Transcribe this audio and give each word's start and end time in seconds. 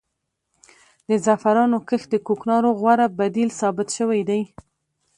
د 1.09 1.11
زعفرانو 1.25 1.77
کښت 1.87 2.07
د 2.11 2.15
کوکنارو 2.27 2.69
غوره 2.79 3.05
بدیل 3.19 3.49
ثابت 3.59 3.87
شوی 3.97 4.21
دی. 4.29 4.41